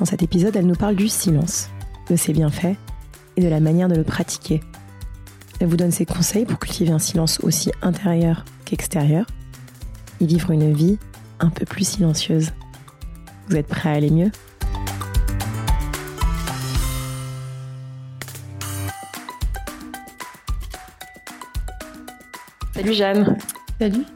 [0.00, 1.68] Dans cet épisode, elle nous parle du silence,
[2.08, 2.74] de ses bienfaits
[3.36, 4.62] et de la manière de le pratiquer.
[5.60, 9.26] Elle vous donne ses conseils pour cultiver un silence aussi intérieur qu'extérieur
[10.22, 10.98] et vivre une vie
[11.38, 12.52] un peu plus silencieuse.
[13.48, 14.30] Vous êtes prêts à aller mieux?
[22.74, 23.36] Salut Jeanne.
[23.78, 24.06] Salut.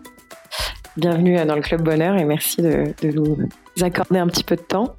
[0.97, 3.37] Bienvenue dans le Club Bonheur et merci de, nous
[3.83, 4.97] accorder un petit peu de temps.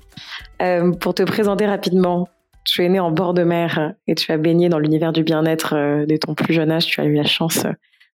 [0.62, 2.28] Euh, pour te présenter rapidement,
[2.64, 5.76] tu es né en bord de mer et tu as baigné dans l'univers du bien-être
[5.76, 6.88] euh, dès ton plus jeune âge.
[6.88, 7.66] Tu as eu la chance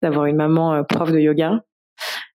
[0.02, 1.62] d'avoir une maman euh, prof de yoga.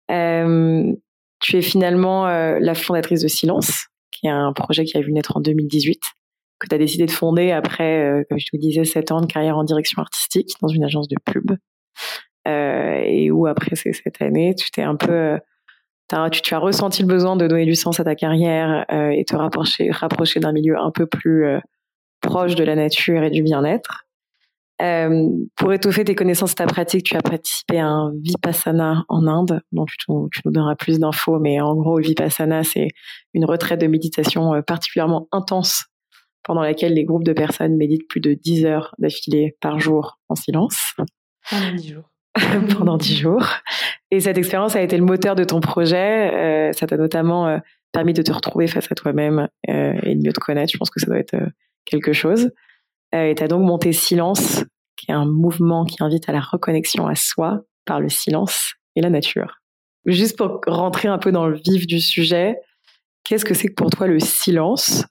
[0.08, 5.36] tu es finalement la fondatrice de Silence, qui est un projet qui a vu naître
[5.36, 6.00] en 2018,
[6.58, 9.56] que tu as décidé de fonder après, comme je te disais, 7 ans de carrière
[9.56, 11.52] en direction artistique dans une agence de pub.
[12.46, 15.38] Et où après cette année, tu t'es un peu
[16.12, 19.10] euh, tu, tu, as ressenti le besoin de donner du sens à ta carrière euh,
[19.10, 21.46] et te rapprocher, rapprocher d'un milieu un peu plus
[22.20, 24.04] proche de la nature et du bien-être.
[24.80, 29.26] Euh, pour étoffer tes connaissances et ta pratique, tu as participé à un Vipassana en
[29.26, 32.88] Inde, dont tu, tu nous donneras plus d'infos, mais en gros, Vipassana, c'est
[33.34, 35.86] une retraite de méditation particulièrement intense
[36.44, 40.36] pendant laquelle les groupes de personnes méditent plus de 10 heures d'affilée par jour en
[40.36, 40.94] silence.
[41.50, 42.10] Pendant 10 jours.
[42.76, 43.46] pendant dix jours.
[44.10, 46.32] Et cette expérience a été le moteur de ton projet.
[46.34, 47.58] Euh, ça t'a notamment euh,
[47.92, 50.72] permis de te retrouver face à toi-même euh, et de mieux te connaître.
[50.72, 51.36] Je pense que ça doit être
[51.84, 52.50] quelque chose.
[53.12, 54.64] et tu as donc monté Silence,
[54.96, 59.00] qui est un mouvement qui invite à la reconnexion à soi par le silence et
[59.00, 59.60] la nature.
[60.04, 62.58] Juste pour rentrer un peu dans le vif du sujet,
[63.24, 65.04] qu'est-ce que c'est que pour toi le silence?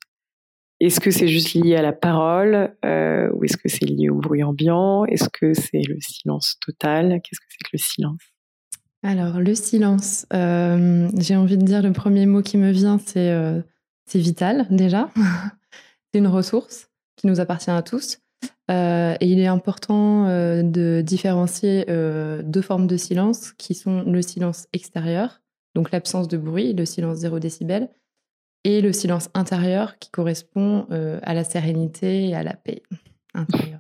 [0.80, 4.16] Est-ce que c'est juste lié à la parole euh, ou est-ce que c'est lié au
[4.16, 5.06] bruit ambiant?
[5.06, 7.20] Est-ce que c'est le silence total?
[7.24, 8.22] Qu'est-ce que c'est que le silence?
[9.02, 13.32] Alors, le silence, euh, j'ai envie de dire le premier mot qui me vient, c'est
[13.32, 13.62] euh,
[14.14, 15.10] vital déjà.
[16.12, 18.20] c'est une ressource qui nous appartient à tous.
[18.70, 21.86] et il est important de différencier
[22.44, 25.42] deux formes de silence qui sont le silence extérieur,
[25.74, 27.90] donc l'absence de bruit, le silence 0 décibel,
[28.68, 32.84] et le silence intérieur qui correspond euh, à la sérénité et à la paix
[33.34, 33.80] intérieure.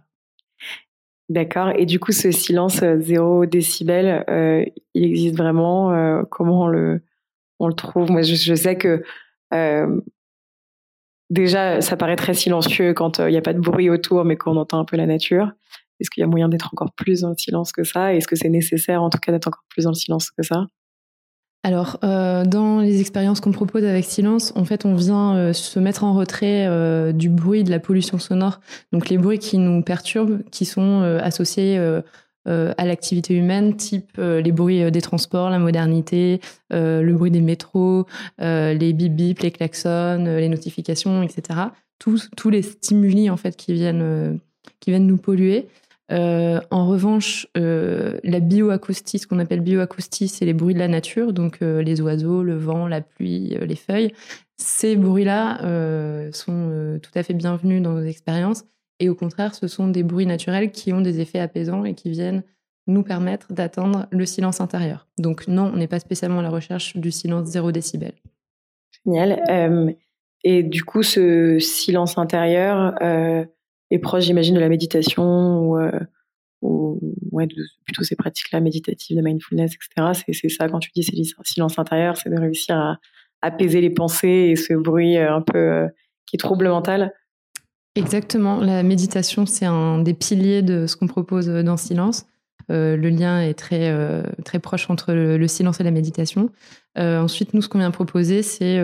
[1.27, 1.71] D'accord.
[1.75, 7.01] Et du coup, ce silence euh, zéro décibel, euh, il existe vraiment Comment on le,
[7.59, 8.09] on le trouve?
[8.09, 9.03] Moi, je, sais que
[11.29, 14.55] déjà, ça paraît très silencieux quand il n'y a pas de bruit autour, mais qu'on
[14.55, 15.51] entend un peu la nature.
[15.99, 18.13] Est-ce qu'il y a moyen d'être encore plus dans le silence que ça?
[18.13, 20.67] Est-ce que c'est nécessaire, en tout cas, d'être encore plus dans le silence que ça?
[21.67, 25.81] Alors, euh, dans les expériences qu'on propose avec Silence, en fait, on vient euh, se
[25.81, 28.61] mettre en retrait euh, du bruit, de la pollution sonore.
[28.93, 31.77] Donc, les bruits qui nous perturbent, qui sont associés
[32.45, 36.39] à l'activité humaine, type les bruits des transports, la modernité,
[36.71, 38.05] le bruit des métros,
[38.39, 41.59] les bip bip, les klaxons, les notifications, etc.
[41.99, 44.39] Tous, tous les stimuli en fait qui viennent
[44.79, 45.67] qui viennent nous polluer.
[46.11, 50.87] Euh, en revanche, euh, la bioacoustie, ce qu'on appelle bioacoustie, c'est les bruits de la
[50.87, 54.13] nature, donc euh, les oiseaux, le vent, la pluie, les feuilles.
[54.55, 55.59] Ces bruits-là
[56.31, 58.65] sont tout à fait bienvenus dans nos expériences.
[58.99, 62.09] Et au contraire, ce sont des bruits naturels qui ont des effets apaisants et qui
[62.09, 62.41] viennent
[62.87, 65.07] nous permettre d'atteindre le silence intérieur.
[65.19, 68.13] Donc non, on n'est pas spécialement à la recherche du silence zéro décibel.
[69.05, 69.95] Génial.
[70.43, 72.95] et du coup, ce silence intérieur,
[73.91, 75.99] est proche, j'imagine, de la méditation ou, euh,
[76.61, 76.99] ou
[77.31, 77.47] ouais,
[77.85, 80.23] plutôt ces pratiques-là méditatives, de mindfulness, etc.
[80.33, 81.03] C'est ça, quand tu dis
[81.43, 82.97] silence intérieur, c'est de réussir à
[83.41, 85.87] apaiser les pensées et ce bruit euh, un peu euh,
[86.25, 87.13] qui trouble mental.
[87.95, 88.59] Exactement.
[88.59, 92.27] La méditation, c'est un des piliers de ce qu'on propose dans Silence.
[92.69, 93.91] le lien est très,
[94.45, 96.51] très proche entre le, silence et la méditation.
[96.95, 98.77] ensuite, nous, ce qu'on vient proposer, c'est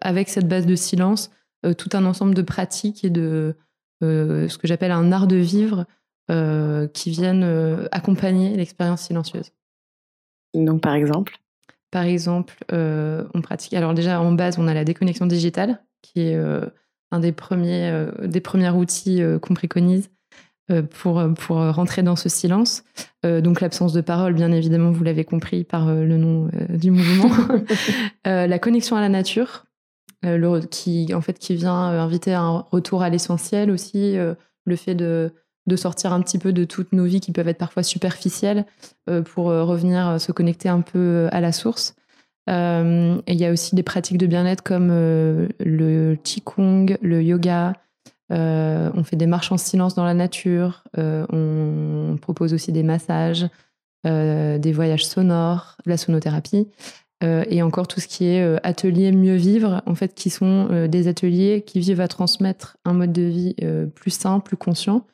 [0.00, 1.32] avec cette base de silence,
[1.76, 3.52] tout un ensemble de pratiques et de, euh,
[4.00, 5.86] ce que j'appelle un art de vivre
[6.30, 9.50] euh, qui viennent euh, accompagner l'expérience silencieuse.
[10.54, 11.38] Donc par exemple?
[11.90, 13.74] Par exemple, on pratique.
[13.74, 16.38] Alors déjà en base, on a la déconnexion digitale, qui est
[17.10, 20.08] un des premiers, des premiers outils qu'on préconise
[20.90, 22.84] pour, pour rentrer dans ce silence.
[23.24, 27.30] donc l'absence de parole, bien évidemment, vous l'avez compris par le nom du mouvement.
[28.24, 29.64] la connexion à la nature,
[30.22, 34.94] le, qui en fait qui vient inviter à un retour à l'essentiel aussi, le fait
[34.94, 35.32] de
[35.66, 38.64] de sortir un petit peu de toutes nos vies qui peuvent être parfois superficielles
[39.26, 41.94] pour revenir se connecter un peu à la source.
[42.48, 47.74] il y a aussi des pratiques de bien-être comme le qigong, le yoga.
[48.30, 50.84] on fait des marches en silence dans la nature.
[50.96, 53.46] on propose aussi des massages.
[54.06, 56.68] Euh, des voyages sonores, la sonothérapie,
[57.22, 60.86] euh, et encore tout ce qui est euh, atelier mieux vivre, en fait, qui sont
[60.88, 63.56] des ateliers qui vivent à transmettre un mode de vie
[63.94, 65.06] plus sain, plus conscient,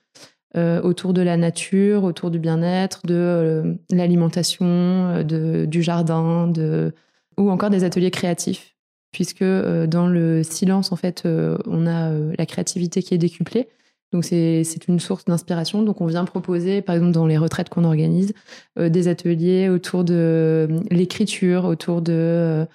[0.55, 6.95] autour de la nature, autour du bien-être, de l'alimentation, du jardin, de...
[7.37, 8.75] ou encore des ateliers créatifs,
[9.13, 13.69] puisque dans le silence, en fait, on a la créativité qui est décuplée.
[14.13, 15.83] Donc c'est une source d'inspiration.
[15.83, 18.33] Donc on vient proposer, par exemple dans les retraites qu'on organise,
[18.79, 22.67] euh, des ateliers autour de euh, l'écriture, autour de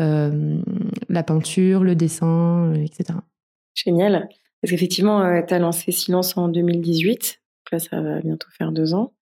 [0.00, 0.58] euh,
[1.08, 3.18] la peinture, le dessin, etc.
[3.74, 4.28] Génial.
[4.60, 7.40] Parce qu'effectivement, tu as lancé Silence en 2018.
[7.72, 9.12] là, ça va bientôt faire deux ans.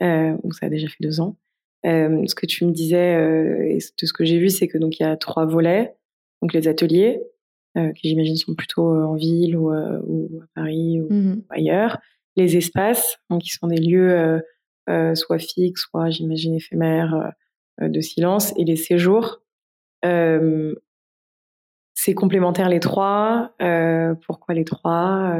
[0.00, 1.36] ou ça a déjà fait deux ans.
[1.84, 5.02] ce que tu me disais, et de ce que j'ai vu, c'est que donc il
[5.02, 5.94] y a trois volets.
[6.40, 7.24] Donc les ateliers, euh,
[7.94, 11.98] qui j'imagine sont plutôt euh, en ville ou, euh, ou à Paris ou mmh ailleurs.
[12.36, 14.40] Les espaces, donc qui sont des lieux
[15.14, 17.32] soit fixes, soit j'imagine éphémères
[17.80, 19.42] de silence, et les séjours.
[20.02, 20.76] c'est
[22.14, 23.56] complémentaire les trois.
[24.24, 25.36] pourquoi les trois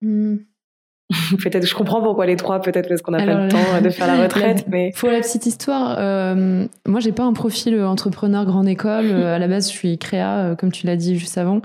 [0.00, 0.36] mmh.
[1.42, 4.06] peut-être, je comprends pourquoi les trois, peut-être parce qu'on n'a pas le temps de faire
[4.06, 4.66] la retraite.
[4.68, 9.10] mais pour la petite histoire, euh, moi j'ai pas un profil entrepreneur grande école.
[9.20, 11.60] Euh, à la base, je suis créa, euh, comme tu l'as dit juste avant,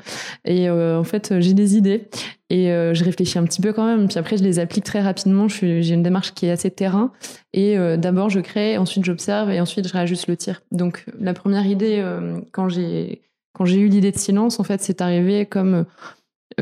[0.45, 2.07] et euh, en fait j'ai des idées
[2.49, 4.07] et je réfléchis un petit peu quand même.
[4.07, 5.47] Puis après, je les applique très rapidement.
[5.47, 7.11] J'ai une démarche qui est assez terrain.
[7.53, 10.61] Et d'abord, je crée, ensuite j'observe, et ensuite je réajuste le tir.
[10.71, 12.05] Donc la première idée,
[12.51, 15.85] quand j'ai quand j'ai eu l'idée de silence, en fait, c'est arrivé comme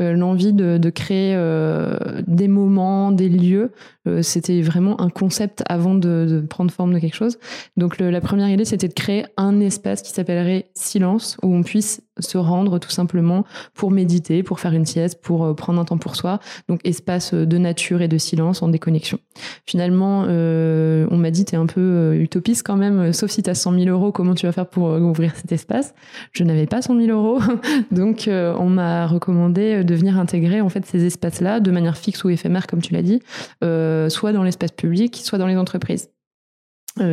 [0.00, 1.96] euh, l'envie de, créer euh,
[2.26, 3.70] des moments, des lieux.
[4.08, 7.38] Euh, c'était vraiment un concept avant de, prendre forme de quelque chose.
[7.76, 12.02] Donc la première idée, c'était de créer un espace qui s'appellerait Silence, où on puisse
[12.18, 13.44] se rendre tout simplement
[13.74, 16.38] pour méditer, pour faire une sieste, pour euh, prendre un temps pour soi.
[16.68, 19.18] Donc espace de nature et de silence en déconnexion.
[19.66, 23.54] Finalement, euh, on m'a dit, t'es un peu euh, utopiste quand même, sauf si t'as
[23.54, 25.94] 100 000 euros, comment tu vas faire pour ouvrir cet espace?
[26.32, 27.40] Je n'avais pas 100 000 euros,
[27.90, 32.30] donc on m'a recommandé de venir intégrer en fait ces espaces-là de manière fixe ou
[32.30, 33.20] éphémère, comme tu l'as dit,
[33.60, 36.10] soit dans l'espace public, soit dans les entreprises.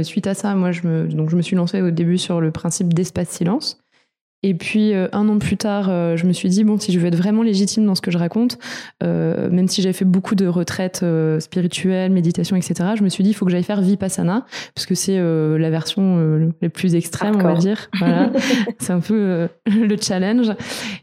[0.03, 2.51] suite à ça, moi, je me, donc je me suis lancée au début sur le
[2.51, 3.81] principe d'espace silence.
[4.43, 6.99] Et puis euh, un an plus tard, euh, je me suis dit bon, si je
[6.99, 8.57] veux être vraiment légitime dans ce que je raconte,
[9.03, 11.05] euh, même si j'avais fait beaucoup de retraites
[11.39, 14.95] spirituelles, méditation, etc., je me suis dit il faut que j'aille faire vipassana parce que
[14.95, 17.89] c'est la version la plus extrême, on va dire.
[17.99, 18.31] Voilà,
[18.79, 20.51] c'est un peu le challenge.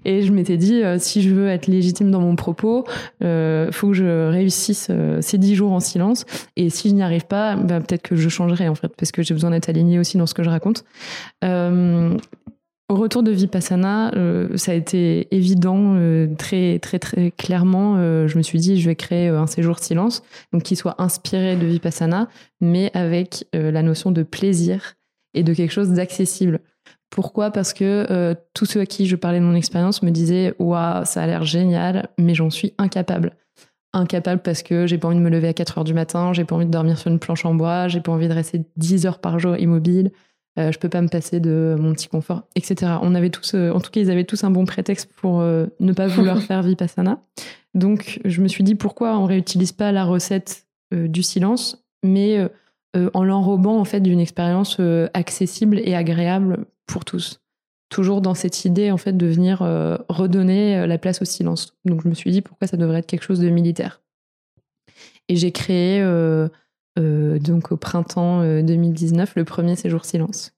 [0.04, 2.84] Et je m'étais dit si je veux être légitime dans mon propos,
[3.20, 6.24] il faut que je réussisse ces dix jours en silence.
[6.56, 9.22] Et si je n'y arrive pas, bah, peut-être que je changerai en fait parce que
[9.22, 10.84] j'ai besoin d'être alignée aussi dans ce que je raconte.
[12.90, 17.96] Au retour de Vipassana, euh, ça a été évident, euh, très très très clairement.
[17.98, 20.22] Euh, je me suis dit, je vais créer un séjour silence,
[20.54, 22.28] donc qui soit inspiré de Vipassana,
[22.62, 24.94] mais avec la notion de plaisir
[25.34, 26.60] et de quelque chose d'accessible.
[27.10, 27.50] Pourquoi?
[27.50, 31.22] Parce que tous ceux à qui je parlais de mon expérience me disaient, waouh, ça
[31.22, 33.36] a l'air génial, mais j'en suis incapable.
[33.92, 36.44] Incapable parce que j'ai pas envie de me lever à 4 heures du matin, j'ai
[36.44, 39.04] pas envie de dormir sur une planche en bois, j'ai pas envie de rester 10
[39.04, 40.10] heures par jour immobile.
[40.58, 42.92] Euh, je peux pas me passer de mon petit confort, etc.
[43.02, 45.66] On avait tous, euh, en tout cas, ils avaient tous un bon prétexte pour euh,
[45.78, 47.20] ne pas vouloir faire vipassana.
[47.74, 52.48] Donc, je me suis dit pourquoi on réutilise pas la recette du silence, mais
[53.12, 54.80] en l'enrobant en fait d'une expérience
[55.12, 57.42] accessible et agréable pour tous.
[57.90, 59.58] Toujours dans cette idée en fait de venir
[60.08, 61.76] redonner la place au silence.
[61.84, 64.00] Donc, je me suis dit pourquoi ça devrait être quelque chose de militaire?
[65.28, 66.48] Et j'ai créé euh,
[66.98, 70.52] donc au printemps 2019, euh, le premier séjour silence.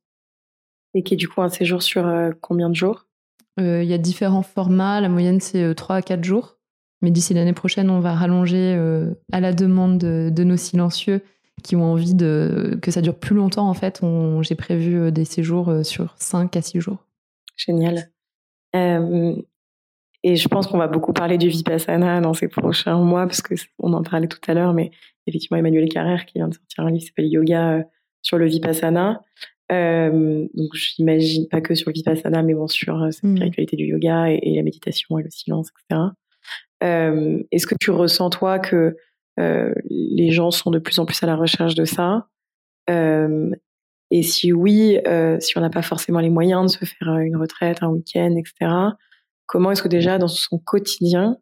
[0.95, 3.07] Et qui est du coup un séjour sur euh, combien de jours?
[3.59, 6.57] Il y a différents formats, la moyenne c'est 3 à 4 jours.
[7.03, 8.75] Mais d'ici l'année prochaine, on va rallonger
[9.33, 11.21] à la demande de, nos silencieux
[11.63, 13.69] qui ont envie de, que ça dure plus longtemps.
[13.69, 14.01] En fait,
[14.41, 17.05] j'ai prévu des séjours sur 5 à 6 jours.
[17.55, 18.11] Génial.
[20.23, 23.93] Et je pense qu'on va beaucoup parler du Vipassana dans ces prochains mois, parce qu'on
[23.93, 24.91] en parlait tout à l'heure, mais
[25.27, 27.83] effectivement Emmanuel Carrère qui vient de sortir un livre qui s'appelle Yoga euh,
[28.23, 29.23] sur le Vipassana.
[29.73, 33.37] Euh, donc j'imagine pas que sur le Vipassana, mais bon sur euh, cette mmh.
[33.37, 36.11] spiritualité du yoga et, la méditation et le silence, etc.
[36.83, 38.97] Euh, Est-ce que tu ressens toi que
[39.39, 42.27] euh, les gens sont de plus en plus à la recherche de ça?
[42.89, 43.51] Euh,
[44.11, 44.99] Et si oui,
[45.39, 48.73] si on n'a pas forcément les moyens de se faire une retraite, un week-end, etc.
[49.51, 51.37] comment est-ce que déjà dans son quotidien,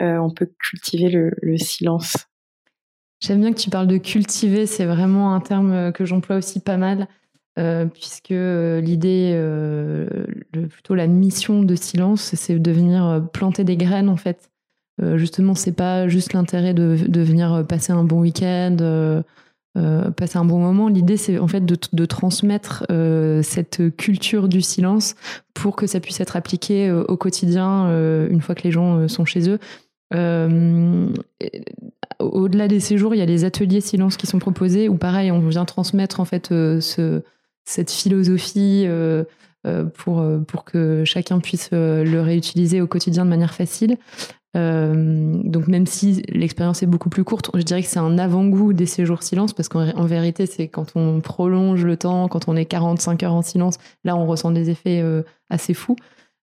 [0.00, 2.16] on peut cultiver le, silence?
[3.20, 6.76] J'aime bien que tu parles de cultiver, c'est vraiment un terme que j'emploie aussi pas
[6.76, 7.06] mal.
[7.92, 9.40] puisque l'idée,
[10.52, 14.50] plutôt la mission de silence, c'est de venir planter des graines en fait.
[15.14, 19.22] justement, c'est pas juste l'intérêt de, de, venir passer un bon week-end,
[19.78, 20.88] euh, passer un bon moment.
[20.88, 25.14] L'idée, c'est en fait de, transmettre euh, cette culture du silence
[25.54, 27.88] pour que ça puisse être appliqué euh, au quotidien
[28.28, 29.58] une fois que les gens sont chez eux.
[32.18, 35.40] Au-delà des séjours, il y a les ateliers silence qui sont proposés où, pareil, on
[35.40, 37.22] vient transmettre en fait ce,
[37.64, 38.86] cette philosophie.
[39.94, 43.96] Pour, pour que chacun puisse le réutiliser au quotidien de manière facile.
[44.54, 48.74] Euh, donc même si l'expérience est beaucoup plus courte, je dirais que c'est un avant-goût
[48.74, 52.66] des séjours silence parce qu'en vérité c'est quand on prolonge le temps, quand on est
[52.66, 55.96] 45 heures en silence, là on ressent des effets euh, assez fous.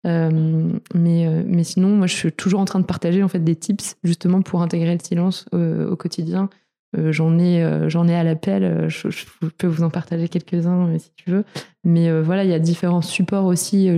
[0.06, 3.56] Euh, mais, mais sinon, moi je suis toujours en train de partager en fait des
[3.56, 6.65] tips justement pour intégrer le silence au quotidien euh,
[7.12, 8.64] j'en ai, euh, j'en ai à l'appel.
[8.64, 9.08] Euh, je,
[9.58, 11.44] peux vous en partager quelques-uns si tu veux.
[11.84, 13.90] Mais voilà, il y a différents supports aussi.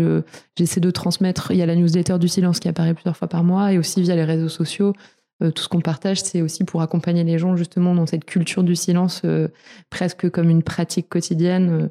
[0.58, 1.52] J'essaie de transmettre.
[1.52, 4.02] Il y a la newsletter du silence qui apparaît plusieurs fois par mois et aussi
[4.02, 4.94] via les réseaux sociaux.
[5.40, 8.76] tout ce qu'on partage, c'est aussi pour accompagner les gens justement dans cette culture du
[8.76, 9.22] silence,
[9.90, 11.90] presque comme une pratique quotidienne,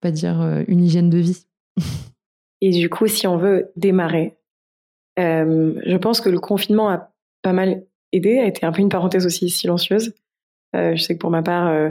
[0.00, 1.46] pas dire une hygiène de vie.
[2.60, 4.36] Et du coup, si on veut démarrer,
[5.16, 9.26] je pense que le confinement a pas mal aidé, a été un peu une parenthèse
[9.26, 10.12] aussi silencieuse.
[10.76, 11.90] Euh, je sais que pour ma part, euh,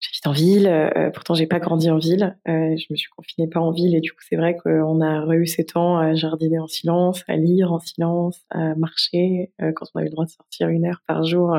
[0.00, 2.36] j'habite en ville, euh, pourtant j'ai pas grandi en ville.
[2.46, 5.46] je me suis confinée pas en ville et du coup c'est vrai qu'on a eu
[5.46, 10.08] ces temps à jardiner en silence, à lire en silence, à marcher quand on avait
[10.08, 11.56] le droit de sortir une heure par jour.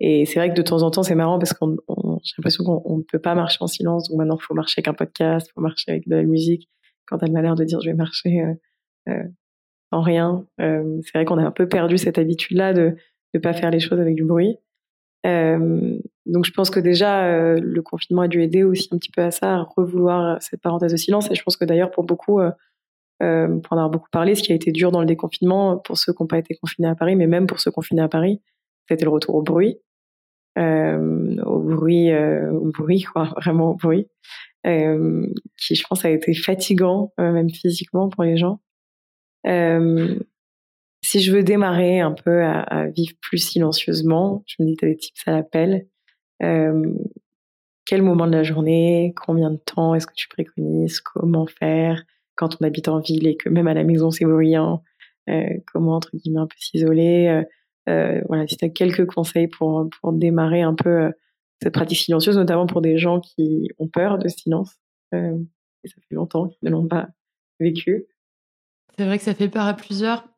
[0.00, 1.76] et c'est vrai que de temps en temps c'est marrant parce qu'on
[2.22, 4.08] j'ai l'impression qu'on ne peut pas marcher en silence.
[4.08, 6.68] Donc maintenant faut marcher avec un podcast, faut marcher avec de la musique.
[7.06, 8.44] Quand elle m'a l'air de dire je vais marcher
[9.92, 12.96] en rien, c'est vrai qu'on a un peu perdu cette habitude-là de
[13.36, 14.58] de pas faire les choses avec du bruit.
[15.26, 19.10] Euh, donc je pense que déjà euh, le confinement a dû aider aussi un petit
[19.10, 21.30] peu à ça, à revouloir cette parenthèse de silence.
[21.30, 22.50] Et je pense que d'ailleurs pour beaucoup, euh,
[23.20, 26.12] pour en avoir beaucoup parlé, ce qui a été dur dans le déconfinement pour ceux
[26.12, 28.40] qui n'ont pas été confinés à Paris, mais même pour ceux confinés à Paris,
[28.88, 29.78] c'était le retour au bruit,
[30.56, 34.06] au bruit, au bruit quoi, vraiment au bruit,
[34.64, 38.60] qui je pense a été fatigant même physiquement pour les gens
[41.02, 44.88] si je veux démarrer un peu à, vivre plus silencieusement, je me dis tu as
[44.88, 45.86] des tips à l'appel.
[46.42, 46.92] Euh,
[47.84, 52.02] quel moment de la journée, combien de temps est-ce que tu préconises, comment faire
[52.34, 54.82] quand on habite en ville et que même à la maison c'est bruyant,
[55.30, 57.44] euh, comment entre guillemets un peu s'isoler.
[57.88, 61.12] Euh, voilà, si tu as quelques conseils pour, pour démarrer un peu
[61.62, 64.76] cette pratique silencieuse, notamment pour des gens qui ont peur de silence,
[65.12, 67.08] et ça fait longtemps qu'ils ne l'ont pas
[67.60, 68.06] vécu.
[68.98, 70.28] C'est vrai que ça fait peur à plusieurs.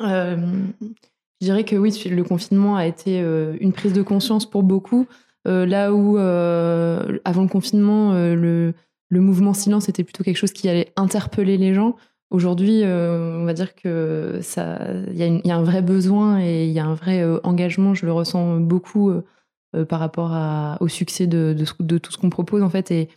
[0.00, 5.06] Je dirais que oui, le confinement a été une prise de conscience pour beaucoup.
[5.44, 8.74] Là où, avant le confinement, le,
[9.10, 11.96] mouvement silence était plutôt quelque chose qui allait interpeller les gens.
[12.30, 14.78] Aujourd'hui, on va dire que ça,
[15.12, 17.94] il y, a un vrai besoin et il y a un vrai engagement.
[17.94, 19.12] Je le ressens beaucoup
[19.88, 20.32] par rapport
[20.80, 21.54] au succès de,
[21.98, 23.08] tout ce qu'on propose en fait et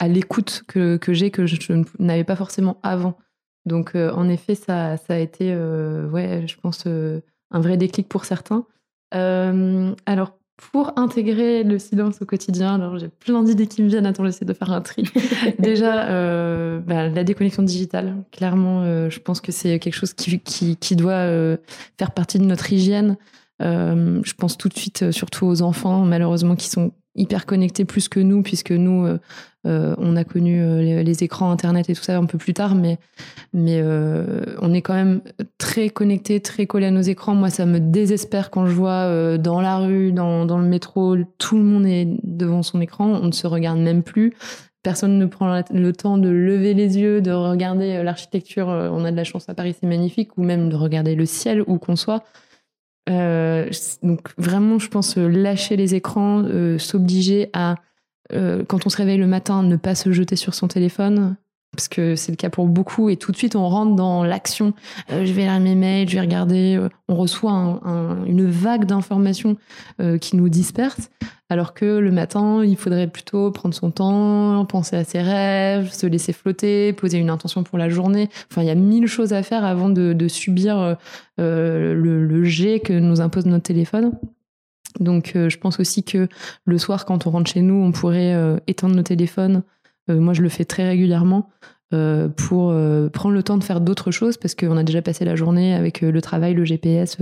[0.00, 3.16] à l'écoute que j'ai que je n'avais pas forcément avant.
[3.68, 7.20] Donc, euh, en effet, ça, ça, a été, euh, ouais, je pense, euh,
[7.50, 8.66] un vrai déclic pour certains.
[9.12, 10.32] alors,
[10.72, 14.06] pour intégrer le silence au quotidien, alors j'ai plein d'idées qui me viennent.
[14.06, 15.04] Attends, j'essaie de faire un tri.
[15.60, 16.06] Déjà,
[16.80, 18.16] bah, la déconnexion digitale.
[18.32, 21.56] Clairement, je pense que c'est quelque chose qui, qui, qui doit
[21.96, 23.16] faire partie de notre hygiène.
[23.60, 28.20] je pense tout de suite, surtout aux enfants, malheureusement, qui sont hyper connectés plus que
[28.20, 29.18] nous, puisque nous, euh,
[29.66, 32.74] euh, on a connu euh, les, écrans, Internet et tout ça un peu plus tard,
[32.74, 32.98] mais,
[33.52, 33.82] mais
[34.60, 35.20] on est quand même
[35.58, 37.34] très connectés, très collés à nos écrans.
[37.34, 41.56] Moi, ça me désespère quand je vois dans la rue, dans, dans, le métro, tout
[41.56, 44.34] le monde est devant son écran, on ne se regarde même plus.
[44.84, 48.68] Personne ne prend le temps de lever les yeux, de regarder l'architecture.
[48.68, 51.62] On a de la chance à Paris, c'est magnifique, ou même de regarder le ciel
[51.66, 52.22] où qu'on soit.
[53.08, 53.70] Euh,
[54.02, 57.76] donc vraiment, je pense euh, lâcher les écrans, euh, s'obliger à,
[58.30, 61.38] quand on se réveille le matin, ne pas se jeter sur son téléphone,
[61.78, 64.72] parce que c'est le cas pour beaucoup, et tout de suite on rentre dans l'action.
[65.08, 66.80] je vais lire mes mails, je vais regarder.
[67.08, 67.80] on reçoit
[68.26, 69.56] une vague d'informations
[70.20, 71.10] qui nous disperse.
[71.50, 76.06] Alors que le matin, il faudrait plutôt prendre son temps, penser à ses rêves, se
[76.06, 78.28] laisser flotter, poser une intention pour la journée.
[78.50, 80.94] Enfin, il y a mille choses à faire avant de, subir euh,
[81.40, 84.12] euh, le, le, jet que nous impose notre téléphone.
[85.00, 86.28] Donc, euh, je pense aussi que
[86.66, 89.62] le soir, quand on rentre chez nous, on pourrait éteindre nos téléphones.
[90.08, 91.48] Moi, je le fais très régulièrement.
[91.94, 95.24] euh, pour euh, prendre le temps de faire d'autres choses parce qu'on a déjà passé
[95.24, 97.16] la journée avec euh, le travail, le GPS,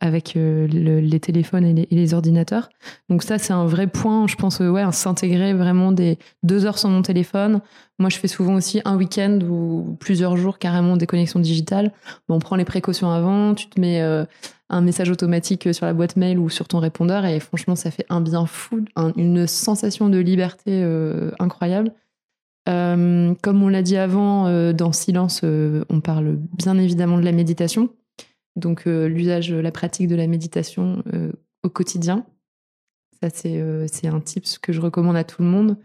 [0.00, 2.68] avec les téléphones et les, ordinateurs.
[3.08, 6.90] Donc ça, c'est un vrai point, je pense, ouais, s'intégrer vraiment des deux heures sans
[6.90, 7.60] mon téléphone.
[7.98, 11.92] Moi, je fais souvent aussi un week-end ou plusieurs jours carrément des connexions digitales.
[12.28, 14.02] Bon, on prend les précautions avant, tu te mets
[14.70, 18.06] un message automatique sur la boîte mail ou sur ton répondeur et franchement, ça fait
[18.08, 18.84] un bien fou,
[19.16, 20.84] une sensation de liberté
[21.38, 21.92] incroyable.
[22.68, 27.24] Euh, comme on l'a dit avant, euh, dans Silence, euh, on parle bien évidemment de
[27.24, 27.88] la méditation.
[28.56, 31.04] Donc l'usage, la pratique de la méditation
[31.62, 32.26] au quotidien.
[33.22, 35.76] Ça, c'est un tips que je recommande à tout le monde.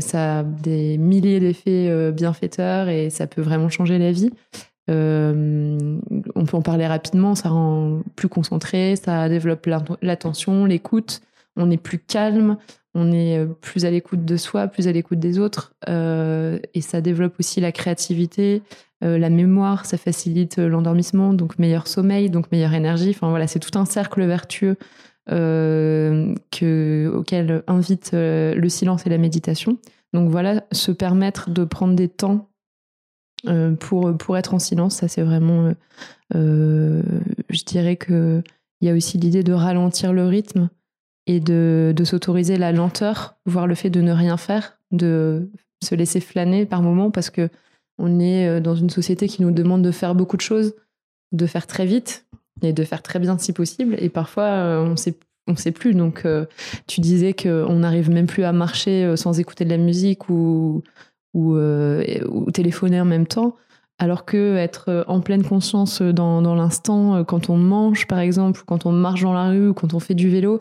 [0.00, 4.30] ça a des milliers d'effets bienfaiteurs et ça peut vraiment changer la vie.
[4.88, 9.68] On peut en parler rapidement, ça rend plus concentré, ça développe
[10.02, 11.20] l'attention, l'écoute,
[11.56, 12.56] on est plus calme,
[12.94, 16.80] on est euh, plus à l'écoute de soi, plus à l'écoute des autres, euh, et
[16.80, 18.62] ça développe aussi la créativité,
[19.04, 23.10] euh, la mémoire, ça facilite l'endormissement, donc meilleur sommeil, donc meilleure énergie.
[23.10, 24.76] Enfin voilà, c'est tout un cercle vertueux
[25.30, 26.34] auquel
[27.66, 29.76] invite le silence et la méditation.
[30.14, 32.47] Donc voilà, se permettre de prendre des temps
[33.80, 35.72] pour, pour être en silence, ça c'est vraiment,
[36.32, 38.42] je dirais que
[38.80, 40.68] il y a aussi l'idée de ralentir le rythme
[41.26, 45.50] et de, s'autoriser la lenteur, voire le fait de ne rien faire, de
[45.84, 47.50] se laisser flâner par moments parce que
[47.98, 50.74] on est euh, dans une société qui nous demande de faire beaucoup de choses,
[51.32, 52.26] de faire très vite
[52.62, 53.96] et de faire très bien si possible.
[53.98, 55.18] Et parfois, euh, on sait,
[55.48, 55.94] on sait plus.
[55.94, 56.46] Donc, euh,
[56.86, 60.82] tu disais qu'on n'arrive même plus à marcher sans écouter de la musique ou,
[61.34, 63.56] ou, ou, téléphoner en même temps.
[64.00, 68.86] Alors que être en pleine conscience dans, dans l'instant, quand on mange par exemple, quand
[68.86, 70.58] on marche dans la rue, quand on fait du vélo,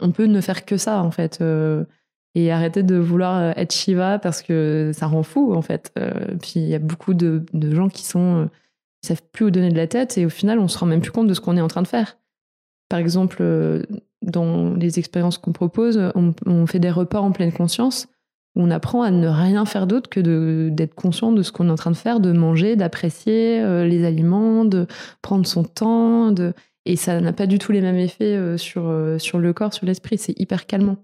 [0.00, 1.84] on peut ne faire que ça en fait euh,
[2.34, 5.92] et arrêter de vouloir euh, être Shiva parce que ça rend fou en fait.
[5.98, 7.44] Euh, puis il y a beaucoup de,
[7.74, 8.48] gens qui sont
[9.02, 11.12] savent plus où donner de la tête et au final on se rend même plus
[11.12, 12.16] compte de ce qu'on est en train de faire.
[12.88, 13.42] Par exemple,
[14.22, 18.08] dans les expériences qu'on propose, on, fait des repas en pleine conscience
[18.56, 21.76] on apprend à ne rien faire d'autre que d'être conscient de ce qu'on est en
[21.76, 24.86] train de faire, de manger, d'apprécier les aliments, de
[25.22, 26.54] prendre son temps, de
[26.86, 29.72] et ça n'a pas du tout les mêmes effets euh, sur, euh, sur le corps,
[29.72, 30.18] sur l'esprit.
[30.18, 30.96] C'est hyper calmant.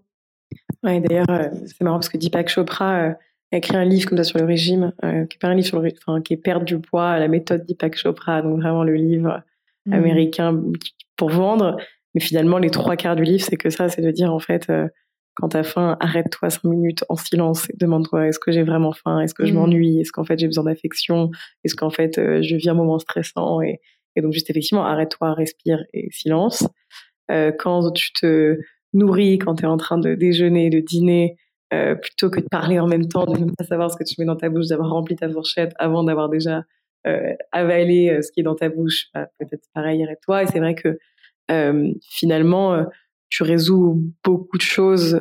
[0.83, 3.11] Ouais, d'ailleurs, euh, c'est marrant parce que Deepak Chopra
[3.53, 5.81] a écrit un livre comme ça sur le régime, qui est pas un livre sur
[5.81, 9.43] le, enfin, qui est perdre du poids, la méthode Deepak Chopra, donc vraiment le livre
[9.87, 9.93] mmh.
[9.93, 10.63] américain
[11.17, 11.77] pour vendre.
[12.15, 14.71] Mais finalement, les trois quarts du livre, c'est que ça, c'est de dire en fait,
[15.35, 19.21] quand t'as faim, arrête-toi cinq minutes en silence et demande-toi est-ce que j'ai vraiment faim,
[19.21, 19.57] est-ce que je mmh.
[19.57, 21.31] m'ennuie, est-ce qu'en fait j'ai besoin d'affection,
[21.65, 23.63] est-ce qu'en fait je vis un moment stressant?
[23.63, 23.81] Et
[24.17, 26.67] et donc juste effectivement, arrête-toi, respire et silence.
[27.31, 28.59] Euh, quand tu te
[28.93, 31.37] nourris, quand tu es en train de déjeuner, de dîner,
[31.73, 34.17] euh, plutôt que de parler en même temps, de ne pas savoir ce que tu
[34.19, 36.65] mets dans ta bouche, d'avoir rempli ta fourchette avant d'avoir déjà
[37.07, 40.43] euh, avalé euh, ce qui est dans ta bouche, bah, peut-être pareil, arrête-toi.
[40.43, 40.99] Et c'est vrai que
[41.51, 42.85] euh, finalement,
[43.31, 45.21] tu résous beaucoup de choses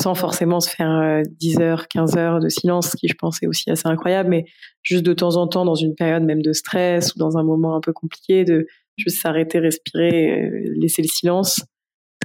[0.00, 3.42] sans forcément se faire 10 euh, heures, 15 heures de silence, ce qui je pense
[3.42, 4.44] est aussi assez incroyable, mais
[4.82, 7.74] juste de temps en temps dans une période même de stress ou dans un moment
[7.74, 11.64] un peu compliqué, de juste s'arrêter, respirer, euh, laisser le silence.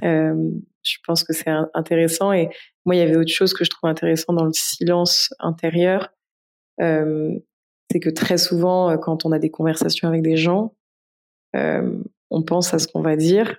[0.04, 0.50] Euh,
[0.82, 2.32] je pense que c'est intéressant.
[2.32, 2.48] Et
[2.84, 6.10] moi, il y avait autre chose que je trouve intéressant dans le silence intérieur,
[6.80, 7.32] euh,
[7.90, 10.74] c'est que très souvent, quand on a des conversations avec des gens,
[11.56, 11.98] euh,
[12.30, 13.56] on pense à ce qu'on va dire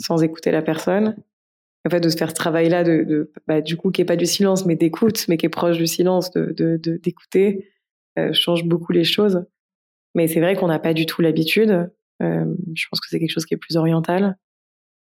[0.00, 1.16] sans écouter la personne.
[1.86, 4.16] En fait de se faire ce travail là de, bah, du coup qui est pas
[4.16, 7.70] du silence mais d'écoute mais qui est proche du silence de d'écouter
[8.18, 9.44] euh, change beaucoup les choses.
[10.14, 11.90] Mais c'est vrai qu'on n'a pas du tout l'habitude.
[12.22, 14.36] Euh, je pense que c'est quelque chose qui est plus oriental.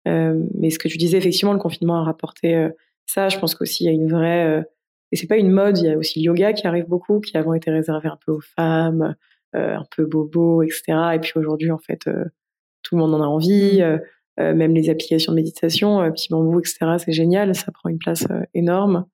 [0.09, 2.69] Euh, mais ce que tu disais effectivement le confinement a rapporté
[3.07, 3.29] ça.
[3.29, 4.65] Je pense qu'aussi il y a une vraie
[5.13, 7.37] et c'est pas une mode il y a aussi le yoga qui arrive beaucoup qui
[7.37, 9.15] avant était réservé un peu aux femmes
[9.53, 10.83] un peu bobo etc
[11.15, 12.09] et puis aujourd'hui en fait
[12.83, 13.83] tout le monde en a envie
[14.55, 16.79] même les applications de méditation, euh, Petit Bambou, etc.
[16.99, 19.07] C'est génial, ça prend une place euh, énorme.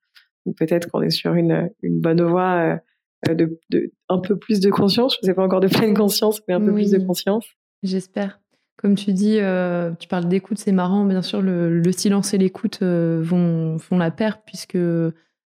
[0.56, 2.78] Peut-être qu'on est sur une, une bonne voie
[3.28, 5.14] de, de, un peu plus de conscience.
[5.14, 7.44] Je ne sais pas encore de pleine conscience, mais un peu plus de conscience.
[7.82, 8.40] J'espère.
[8.76, 9.40] Comme tu dis,
[9.98, 11.04] tu parles d'écoute, c'est marrant.
[11.04, 14.78] Bien sûr, le, le silence et l'écoute vont font la paire puisque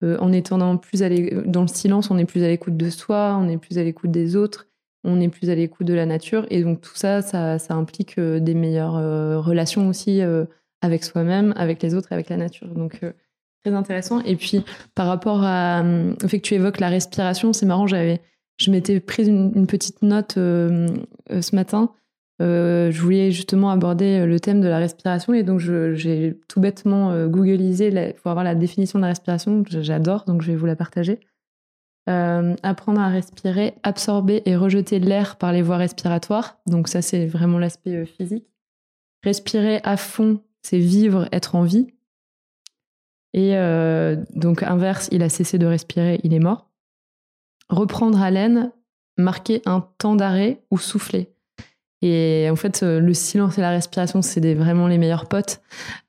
[0.02, 1.00] en étant dans, plus
[1.46, 4.10] dans le silence, on est plus à l'écoute de soi, on est plus à l'écoute
[4.10, 4.68] des autres
[5.04, 6.46] on est plus à l'écoute de la nature.
[6.50, 10.44] Et donc tout ça, ça, implique euh, des meilleures euh, relations aussi euh,
[10.80, 12.68] avec soi-même, avec les autres avec la nature.
[12.68, 13.00] Donc
[13.64, 14.20] très intéressant.
[14.20, 15.82] Et puis par rapport à,
[16.22, 18.20] au fait que tu évoques la respiration, c'est marrant, j'avais,
[18.58, 21.92] je m'étais prise une, petite note ce matin.
[22.40, 28.12] je voulais justement aborder le thème de la respiration et donc j'ai tout bêtement googlisé
[28.20, 29.62] pour avoir la définition de la respiration.
[29.68, 31.20] J'adore, donc je vais vous la partager.
[32.62, 36.58] Apprendre à respirer, absorber et rejeter l'air par les voies respiratoires.
[36.66, 38.46] Donc ça, c'est vraiment l'aspect physique.
[39.24, 41.86] Respirer à fond, c'est vivre, être en vie.
[43.34, 43.54] Et
[44.34, 46.70] donc inverse, il a cessé de respirer, il est mort.
[47.68, 48.72] Reprendre haleine,
[49.16, 51.32] marquer un temps d'arrêt ou souffler.
[52.02, 55.62] Et en fait, euh, le silence et la respiration, c'est vraiment les meilleurs potes.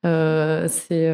[0.05, 1.07] Euh, c'est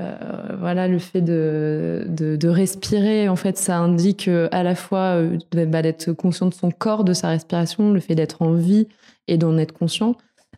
[0.00, 0.16] euh,
[0.58, 3.28] voilà le fait de, respirer.
[3.28, 5.20] En fait, ça indique à la fois
[5.52, 8.88] bah, d'être conscient de son corps, de sa respiration, le fait d'être en vie
[9.28, 10.16] et d'en être conscient.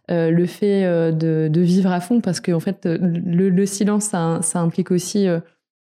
[0.08, 4.90] le fait de, vivre à fond, parce que en fait, le, le silence, ça, implique
[4.90, 5.26] aussi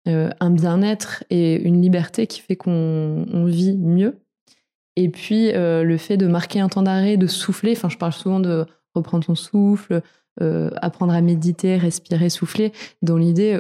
[0.07, 4.15] un bien-être et une liberté qui fait qu'on vit mieux.
[4.95, 7.73] Et puis euh, le fait de marquer un temps d'arrêt, de souffler.
[7.73, 10.01] Enfin, je parle souvent de reprendre son souffle, euh,
[10.41, 12.71] apprendre à méditer, respirer, souffler.
[13.01, 13.59] Dans l'idée,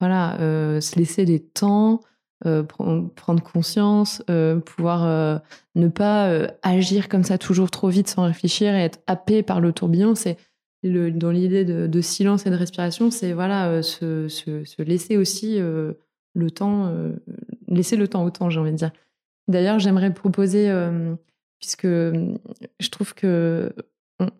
[0.00, 2.00] voilà, euh, se laisser des temps,
[2.42, 4.22] prendre conscience,
[4.66, 5.40] pouvoir
[5.74, 9.72] ne pas agir comme ça toujours trop vite sans réfléchir et être happé par le
[9.72, 10.14] tourbillon.
[10.14, 10.36] C'est
[10.82, 16.50] dans l'idée de, silence et de respiration, c'est voilà se, se, se, laisser aussi le
[16.50, 16.92] temps,
[17.68, 18.92] laisser le temps au temps, j'ai envie de dire.
[19.48, 21.14] D'ailleurs, j'aimerais proposer, euh,
[21.60, 22.34] puisque euh,
[22.80, 23.74] je trouve que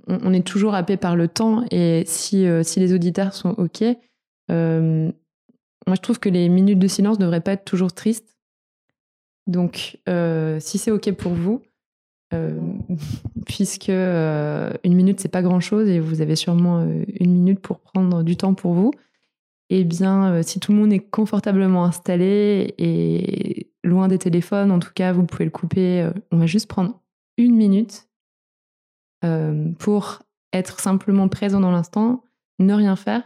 [0.07, 3.83] on, est toujours happé par le temps, et si, euh, si les auditeurs sont OK,
[4.49, 8.39] moi je trouve que les minutes de silence ne devraient pas être toujours tristes.
[9.47, 9.99] Donc,
[10.59, 11.63] si c'est OK pour vous,
[13.47, 18.23] puisque une minute c'est pas grand chose et vous avez sûrement une minute pour prendre
[18.23, 18.93] du temps pour vous,
[19.71, 24.73] eh bien, si tout le monde est confortablement installé et loin des téléphones.
[24.73, 26.03] En tout cas, vous pouvez le couper.
[26.03, 27.01] Euh, on va juste prendre
[27.37, 28.09] une minute
[29.25, 32.23] euh, pour être simplement présent dans l'instant,
[32.59, 33.23] ne rien faire.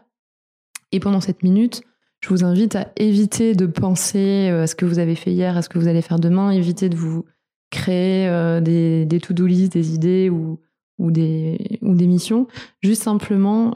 [0.93, 1.83] Et pendant cette minute,
[2.21, 5.57] je vous invite à éviter de penser euh, à ce que vous avez fait hier,
[5.57, 7.25] à ce que vous allez faire demain, éviter de vous
[7.71, 8.31] créer
[8.63, 10.59] des, des to-do list, des idées ou,
[10.99, 12.47] des, missions.
[12.83, 13.73] Juste simplement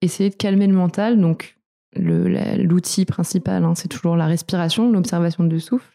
[0.00, 1.20] essayer de calmer le mental.
[1.20, 1.58] Donc,
[1.96, 5.94] l'outil principal, hein, c'est toujours la respiration, l'observation du souffle.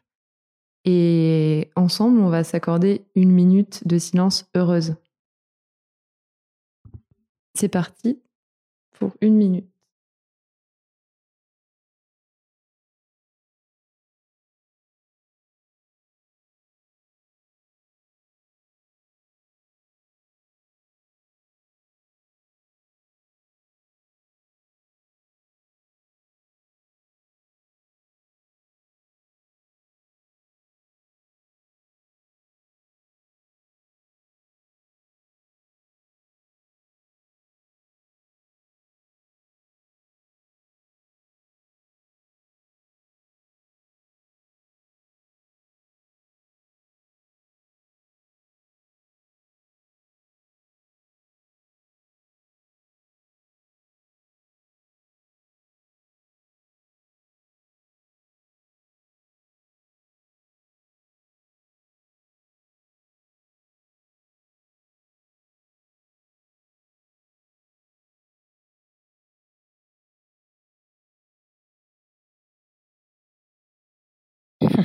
[0.86, 4.96] Et ensemble, on va s'accorder une minute de silence heureuse.
[7.60, 8.22] C'est parti
[8.92, 9.70] pour une minute.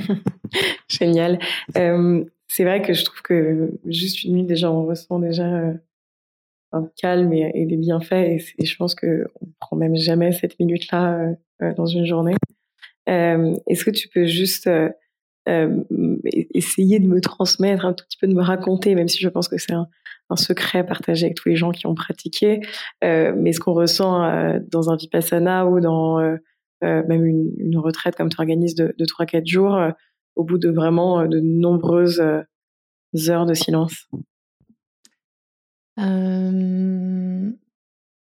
[0.89, 1.39] Génial.
[1.77, 5.73] Euh, c'est vrai que je trouve que juste une minute déjà, on ressent déjà euh,
[6.71, 8.13] un calme et, des bienfaits.
[8.57, 12.35] Et, je pense que on prend même jamais cette minute-là euh, dans une journée.
[13.07, 14.69] Est-ce que tu peux juste
[15.45, 19.47] essayer de me transmettre un tout petit peu, de me raconter, même si je pense
[19.47, 19.87] que c'est un,
[20.31, 22.61] un, secret partagé avec tous les gens qui ont pratiqué,
[23.03, 26.19] mais ce qu'on ressent dans un vipassana ou dans
[26.81, 29.91] même une, une, retraite comme tu organises de, de 3-4 jours, euh,
[30.35, 32.21] au bout de vraiment euh, de nombreuses
[33.29, 34.09] heures de silence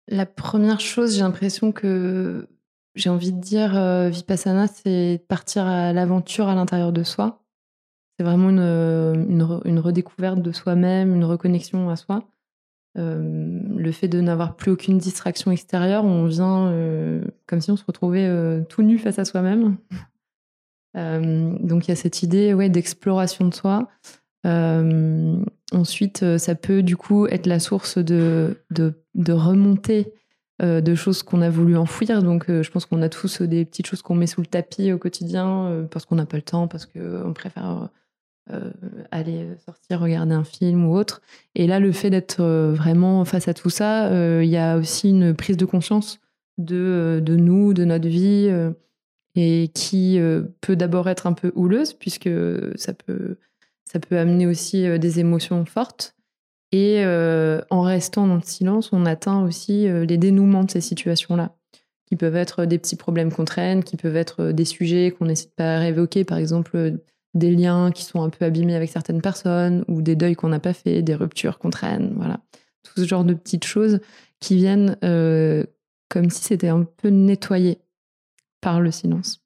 [0.09, 2.47] La première chose, j'ai l'impression que
[2.95, 3.73] j'ai envie de dire
[4.09, 7.43] Vipassana, c'est partir à l'aventure à l'intérieur de soi.
[8.17, 12.23] C'est vraiment une, une, une, redécouverte de soi-même, une reconnexion à soi.
[12.99, 17.77] Euh, le fait de n'avoir plus aucune distraction extérieure, on vient euh, comme si on
[17.77, 19.77] se retrouvait euh, tout nu face à soi-même.
[20.95, 23.89] donc il y a cette idée ouais, d'exploration de soi.
[25.73, 30.15] ensuite, ça peut du coup être la source de, de, de remontée
[30.63, 32.23] de choses qu'on a voulu enfouir.
[32.23, 34.97] Donc je pense qu'on a tous des petites choses qu'on met sous le tapis au
[34.97, 37.91] quotidien parce qu'on n'a pas le temps, parce qu'on préfère
[38.53, 38.71] euh,
[39.11, 41.21] aller sortir, regarder un film ou autre.
[41.57, 44.77] Et là, le fait d'être euh, vraiment face à tout ça, euh, il y a
[44.77, 46.21] aussi une prise de conscience
[46.57, 48.49] de, de nous, de notre vie.
[49.35, 50.19] et qui
[50.63, 52.31] peut d'abord être un peu houleuse puisque
[52.77, 53.37] ça peut
[53.85, 56.15] ça peut amener aussi des émotions fortes.
[56.73, 61.55] Et en restant dans le silence, on atteint aussi les dénouements de ces situations-là,
[62.07, 65.51] qui peuvent être des petits problèmes qu'on traîne, qui peuvent être des sujets qu'on n'essaie
[65.55, 66.99] pas révoquer, par exemple
[67.37, 70.61] des liens qui sont un peu abîmés avec certaines personnes, ou des deuils qu'on n'a
[70.61, 72.41] pas fait, des ruptures qu'on traîne, voilà.
[72.83, 74.01] Tout ce genre de petites choses
[74.41, 74.97] qui viennent
[76.09, 77.79] comme si c'était un peu nettoyé
[78.61, 79.43] par le silence.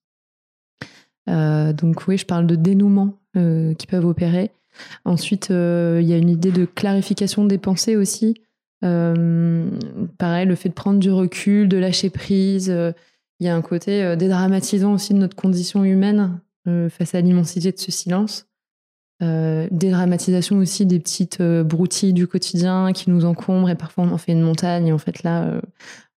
[1.28, 4.50] Euh, donc oui, je parle de dénouement euh, qui peuvent opérer.
[5.04, 8.34] Ensuite, euh, il y a une idée de clarification des pensées aussi.
[8.80, 12.74] pareil, le fait de prendre du recul, de lâcher prise.
[13.40, 17.78] Il y a un côté dédramatisant aussi de notre condition humaine face à l'immensité de
[17.78, 18.46] ce silence.
[19.20, 24.32] dédramatisation aussi des petites broutilles du quotidien qui nous encombrent et parfois on en fait
[24.32, 24.88] une montagne.
[24.88, 25.60] Et en fait là,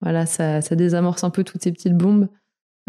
[0.02, 2.28] voilà, ça, ça, désamorce un peu toutes ces petites bombes.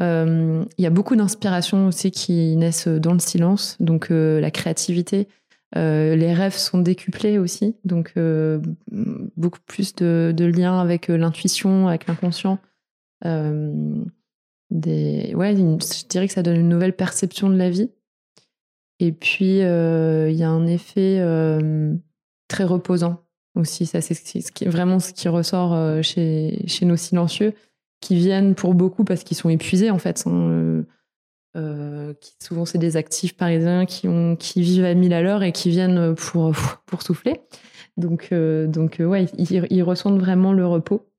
[0.00, 4.50] Euh, il y a beaucoup d'inspirations aussi qui naissent dans le silence, donc euh, la
[4.50, 5.28] créativité.
[5.76, 8.14] Euh, les rêves sont décuplés aussi, donc
[9.36, 12.58] beaucoup plus de, liens avec l'intuition, avec l'inconscient.
[14.72, 17.90] Ouais, je dirais que ça donne une nouvelle perception de la vie.
[18.98, 21.20] Et puis, il y a un effet
[22.48, 23.86] très reposant aussi.
[23.86, 27.54] Ça, c'est vraiment ce qui ressort chez, chez nos silencieux
[28.02, 30.22] qui viennent pour beaucoup parce qu'ils sont épuisés en fait.
[30.26, 30.82] Euh,
[31.56, 34.06] euh, qui, souvent c'est des actifs parisiens qui,
[34.56, 36.52] vivent à 1000 à l'heure et qui viennent pour,
[37.00, 37.40] souffler.
[37.96, 38.66] Donc, euh,
[39.38, 41.11] ils, ressentent vraiment le repos.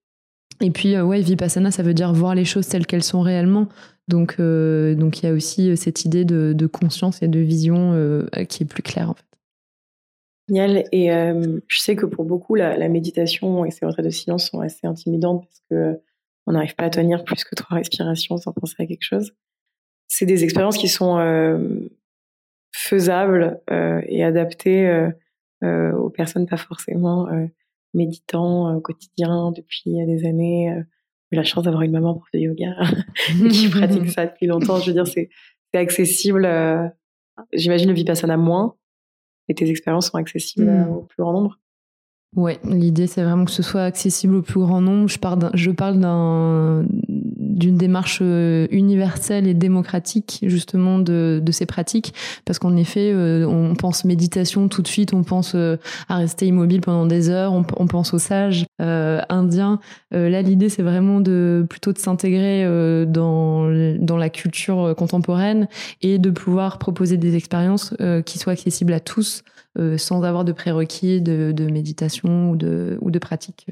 [0.64, 3.68] Et puis, ouais, Vipassana, ça veut dire voir les choses telles qu'elles sont réellement.
[4.08, 8.66] Donc, donc il y a aussi cette idée de, conscience et de vision qui est
[8.66, 9.26] plus claire en fait.
[10.48, 10.86] Génial.
[10.92, 11.10] Et
[11.68, 15.46] je sais que pour beaucoup, la, méditation et ces retraites de silence sont assez intimidantes
[15.46, 16.00] parce que
[16.46, 19.34] on n'arrive pas à tenir plus que trois respirations sans penser à quelque chose.
[20.08, 21.90] C'est des expériences qui sont euh,
[22.72, 25.12] faisables euh, et adaptées
[25.64, 27.28] euh, aux personnes pas forcément
[27.94, 30.76] méditant au quotidien depuis des années.
[31.32, 32.76] J'ai la chance d'avoir une maman prof de yoga
[33.52, 34.80] qui pratique ça depuis longtemps.
[34.80, 35.30] Je veux dire, c'est
[35.74, 36.48] accessible.
[37.54, 38.76] J'imagine le vipassana moins,
[39.50, 40.90] et tes expériences sont accessibles mmh.
[40.90, 41.60] au plus grand nombre.
[42.36, 45.08] Ouais, l'idée c'est vraiment que ce soit accessible au plus grand nombre.
[45.08, 45.20] Je
[45.72, 46.86] parle d'un
[47.54, 52.14] d'une démarche euh, universelle et démocratique justement de, de ces pratiques.
[52.46, 55.78] Parce qu'en effet euh, on pense méditation tout de suite on pense euh,
[56.10, 59.80] à rester immobile pendant des heures on, pense aux sages indiens.
[60.12, 62.66] Là l'idée c'est vraiment de plutôt de s'intégrer
[63.06, 65.68] dans dans la culture contemporaine
[66.02, 67.94] et de pouvoir proposer des expériences
[68.26, 69.44] qui soient accessibles à tous
[69.98, 73.68] sans avoir de prérequis de, de méditation ou de ou de pratique.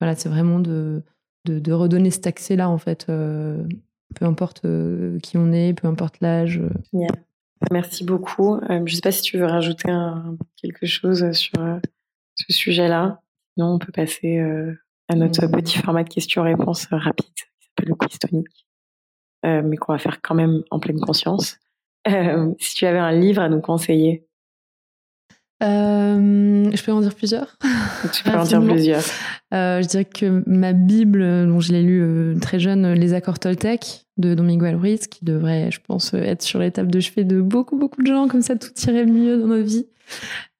[0.00, 1.02] Voilà c'est vraiment de
[1.48, 3.62] de, redonner cet accès-là, en fait, euh,
[4.14, 6.60] peu importe euh, qui on est, peu importe l'âge.
[7.72, 8.60] Merci beaucoup.
[8.68, 9.88] je ne sais pas si tu veux rajouter
[10.56, 11.58] quelque chose sur
[12.34, 13.20] ce sujet-là.
[13.56, 14.38] Non, on peut passer
[15.08, 18.66] à notre petit format de questions-réponses rapide qui s'appelle le quiz tonique,
[19.42, 21.58] mais qu'on va faire quand même en pleine conscience.
[22.06, 24.27] si tu avais un livre à nous conseiller
[25.62, 27.56] euh, je peux en dire plusieurs?
[28.12, 29.02] Tu peux en dire plusieurs.
[29.52, 33.38] Euh, je dirais que ma Bible, dont je l'ai lu euh, très jeune, Les Accords
[33.38, 37.40] Toltec de Don Miguel Ruiz, qui devrait, je pense, être sur l'étape de chevet de
[37.40, 39.86] beaucoup, beaucoup de gens, comme ça tout irait mieux dans nos vies.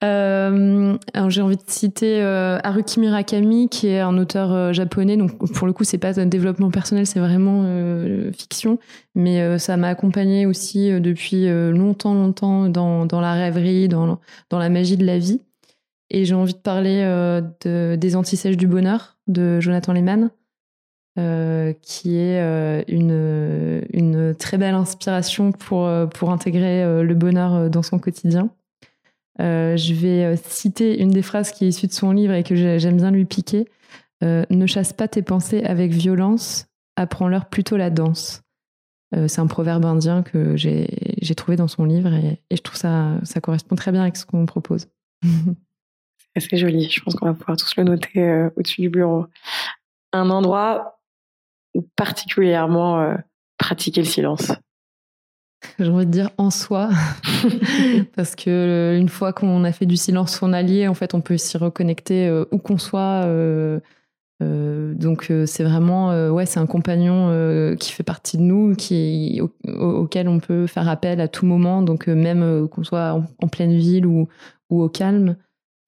[0.04, 0.96] Euh,
[1.28, 5.16] j'ai envie de citer euh, Haruki Murakami, qui est un auteur euh, japonais.
[5.16, 8.78] Donc pour le coup, c'est pas un développement personnel, c'est vraiment euh, fiction.
[9.14, 14.20] Mais ça m'a accompagné aussi depuis longtemps, longtemps dans, la rêverie, dans,
[14.52, 15.40] la magie de la vie.
[16.10, 17.02] Et j'ai envie de parler
[17.64, 20.30] de, des Antisèches du bonheur de Jonathan Lehman,
[21.82, 25.88] qui est une, très belle inspiration pour
[26.30, 28.50] intégrer le bonheur dans son quotidien.
[29.40, 32.42] Euh, je vais euh, citer une des phrases qui est issue de son livre et
[32.42, 33.68] que j'aime bien lui piquer.
[34.24, 38.42] Euh, ne chasse pas tes pensées avec violence, apprends-leur plutôt la danse.
[39.12, 43.40] c'est un proverbe indien que j'ai trouvé dans son livre et, je trouve ça ça
[43.40, 44.88] correspond très bien avec ce qu'on propose.
[45.22, 46.90] c'est assez joli.
[46.90, 49.26] Je pense qu'on va pouvoir tous le noter au-dessus du bureau.
[50.12, 51.00] Un endroit
[51.74, 53.16] où particulièrement
[53.56, 54.52] pratiquer le silence.
[55.78, 56.90] J'ai envie de dire en soi,
[58.16, 61.20] parce que euh, une fois qu'on a fait du silence son allié, en fait, on
[61.20, 63.24] peut s'y reconnecter euh, où qu'on soit.
[63.26, 63.80] Euh,
[64.40, 70.38] donc c'est vraiment, ouais, c'est un compagnon qui fait partie de nous, qui auquel on
[70.38, 71.82] peut faire appel à tout moment.
[71.82, 74.28] Donc même qu'on soit en, pleine ville ou,
[74.70, 75.34] ou au calme,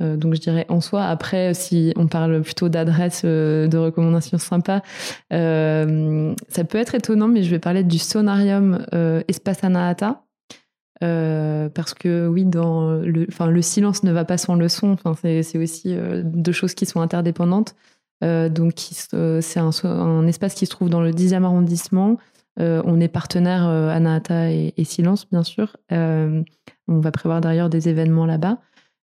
[0.01, 1.05] donc je dirais en soi.
[1.05, 4.83] Après, si on parle plutôt d'adresse, de recommandations sympas,
[5.31, 8.85] ça peut être étonnant, mais je vais parler du sonarium
[9.29, 10.23] Espace Anahata.
[11.01, 14.93] parce que oui, dans le, silence ne va pas sans le son.
[14.93, 17.75] Enfin, c'est aussi deux choses qui sont interdépendantes.
[18.23, 22.17] donc, c'est un, espace qui se trouve dans le 10e arrondissement,
[22.59, 25.77] euh, on est partenaire euh, Anahata et, Silence, bien sûr.
[25.93, 26.43] Euh,
[26.89, 28.59] on va prévoir d'ailleurs des événements là-bas,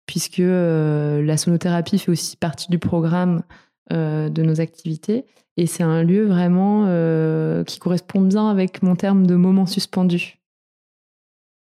[0.06, 3.42] puisque la sonothérapie fait aussi partie du programme
[3.90, 5.24] de nos activités.
[5.56, 6.84] Et c'est un lieu vraiment
[7.64, 10.38] qui correspond bien avec mon terme de moment suspendu.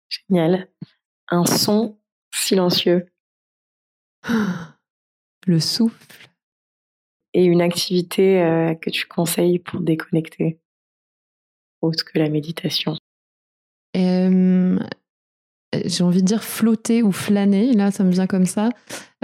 [0.09, 0.69] Génial.
[1.29, 1.99] Un son
[2.35, 3.07] silencieux.
[5.47, 6.29] Le souffle.
[7.35, 10.59] Et une activité que tu conseilles pour déconnecter?
[11.83, 12.97] Autre que la méditation
[13.97, 14.79] euh,
[15.85, 17.73] J'ai envie de dire flotter ou flâner.
[17.73, 18.71] Là, ça me vient comme ça.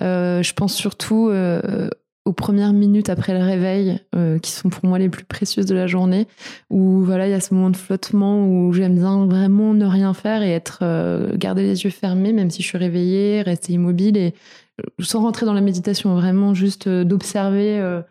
[0.01, 1.89] Euh, je pense surtout euh,
[2.25, 4.01] aux premières minutes après le réveil,
[4.43, 6.29] qui sont pour moi les plus précieuses de la journée,
[6.71, 10.15] où voilà, il y a ce moment de flottement où j'aime bien vraiment ne rien
[10.15, 10.85] faire et être
[11.37, 14.35] garder les yeux fermés, même si je suis réveillée, rester immobile et
[15.01, 18.03] sans rentrer dans la méditation, vraiment juste d'observer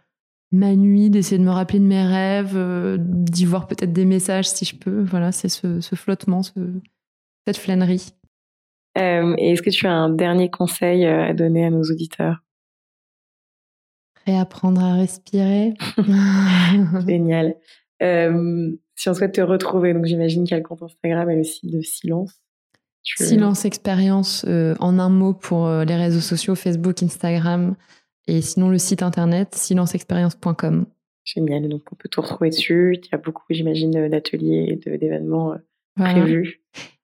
[0.51, 4.49] ma nuit, d'essayer de me rappeler de mes rêves, euh, d'y voir peut-être des messages
[4.49, 5.01] si je peux.
[5.01, 8.13] Voilà, c'est ce, flottement, cette flânerie.
[8.97, 12.43] Euh, et est-ce que tu as un dernier conseil euh, à donner à nos auditeurs?
[14.25, 15.73] Réapprendre à respirer.
[17.07, 17.55] Génial.
[17.99, 21.43] si on souhaite te retrouver, donc j'imagine qu'il y a le compte Instagram et le
[21.43, 22.41] site de Silence.
[23.03, 27.75] Silence Expérience en un mot pour les réseaux sociaux, Facebook, Instagram.
[28.27, 30.85] Et sinon, le site internet silenceexpérience.com.
[31.23, 32.97] Génial, donc on peut tout retrouver dessus.
[33.01, 35.57] Il y a beaucoup, j'imagine, d'ateliers et d'événements euh,
[35.95, 36.61] prévus.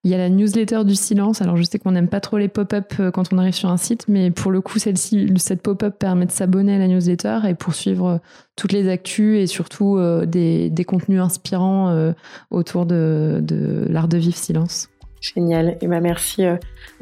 [0.08, 1.42] Il y a la newsletter du silence.
[1.42, 3.76] Alors, je sais qu'on n'aime pas trop les pop-up euh, quand on arrive sur un
[3.76, 7.56] site, mais pour le coup, celle-ci, cette pop-up permet de s'abonner à la newsletter et
[7.56, 8.18] poursuivre euh,
[8.56, 12.14] toutes les actus et surtout des, contenus inspirants
[12.52, 14.88] autour de, de l'art de vivre silence.
[15.20, 15.78] Génial.
[15.82, 16.44] Et ben merci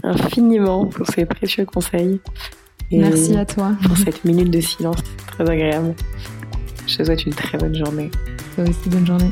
[0.03, 2.19] infiniment pour ces précieux conseils.
[2.91, 3.73] Merci à toi.
[3.85, 5.93] Pour cette minute de silence, très agréable.
[6.87, 8.09] Je te souhaite une très bonne journée.
[8.55, 9.31] Toi aussi, bonne journée.